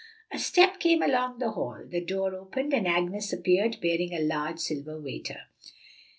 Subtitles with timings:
[0.33, 4.57] A step came along the hall, the door opened, and Agnes appeared bearing a large
[4.57, 5.41] silver waiter.